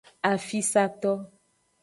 Afisato. 0.31 1.11